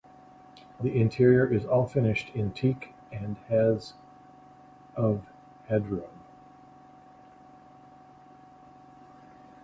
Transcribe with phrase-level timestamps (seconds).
[0.81, 3.93] The interior is all finished in teak and has
[4.95, 5.27] of
[5.67, 6.09] headroom.